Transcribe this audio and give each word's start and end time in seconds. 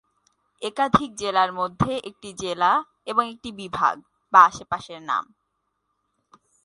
একাধিক 0.61 1.09
জেলার 1.15 1.51
মধ্যে 1.53 1.91
একটি 2.03 2.29
জেলা 2.33 2.71
এবং 3.05 3.23
একটি 3.29 3.49
বিভাগ, 3.51 3.95
বা 4.33 4.39
আশেপাশের 4.43 5.01
নাম। 5.01 5.23